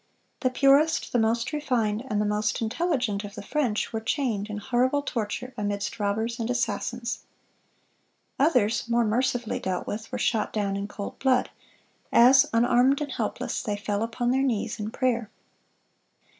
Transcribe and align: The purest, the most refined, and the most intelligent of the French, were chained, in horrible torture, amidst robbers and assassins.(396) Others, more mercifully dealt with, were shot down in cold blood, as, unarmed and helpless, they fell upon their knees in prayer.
The 0.39 0.49
purest, 0.49 1.13
the 1.13 1.19
most 1.19 1.53
refined, 1.53 2.03
and 2.09 2.19
the 2.19 2.25
most 2.25 2.59
intelligent 2.59 3.23
of 3.23 3.35
the 3.35 3.43
French, 3.43 3.93
were 3.93 3.99
chained, 4.01 4.49
in 4.49 4.57
horrible 4.57 5.03
torture, 5.03 5.53
amidst 5.55 5.99
robbers 5.99 6.39
and 6.39 6.49
assassins.(396) 6.49 7.25
Others, 8.47 8.89
more 8.89 9.05
mercifully 9.05 9.59
dealt 9.59 9.85
with, 9.85 10.11
were 10.11 10.17
shot 10.17 10.51
down 10.51 10.75
in 10.75 10.87
cold 10.87 11.19
blood, 11.19 11.51
as, 12.11 12.47
unarmed 12.51 12.99
and 12.99 13.11
helpless, 13.11 13.61
they 13.61 13.77
fell 13.77 14.01
upon 14.01 14.31
their 14.31 14.41
knees 14.41 14.79
in 14.79 14.89
prayer. 14.89 15.29